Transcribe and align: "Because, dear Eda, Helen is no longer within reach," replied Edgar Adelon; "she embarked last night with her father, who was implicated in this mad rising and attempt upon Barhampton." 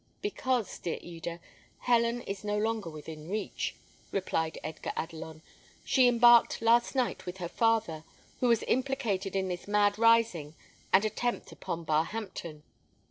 "Because, 0.23 0.79
dear 0.79 0.97
Eda, 0.99 1.39
Helen 1.81 2.21
is 2.23 2.43
no 2.43 2.57
longer 2.57 2.89
within 2.89 3.29
reach," 3.29 3.75
replied 4.11 4.57
Edgar 4.63 4.91
Adelon; 4.97 5.43
"she 5.85 6.07
embarked 6.07 6.59
last 6.59 6.95
night 6.95 7.27
with 7.27 7.37
her 7.37 7.47
father, 7.47 8.03
who 8.39 8.47
was 8.47 8.63
implicated 8.63 9.35
in 9.35 9.47
this 9.47 9.67
mad 9.67 9.99
rising 9.99 10.55
and 10.91 11.05
attempt 11.05 11.51
upon 11.51 11.83
Barhampton." 11.85 12.63